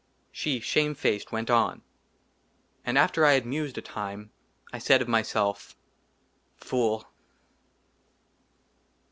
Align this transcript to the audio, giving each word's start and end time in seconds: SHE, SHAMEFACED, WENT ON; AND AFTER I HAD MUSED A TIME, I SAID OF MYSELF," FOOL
SHE, 0.31 0.61
SHAMEFACED, 0.61 1.31
WENT 1.31 1.51
ON; 1.51 1.83
AND 2.83 2.97
AFTER 2.97 3.23
I 3.23 3.33
HAD 3.33 3.45
MUSED 3.45 3.77
A 3.77 3.81
TIME, 3.83 4.31
I 4.73 4.79
SAID 4.79 5.03
OF 5.03 5.07
MYSELF," 5.07 5.75
FOOL 6.57 7.07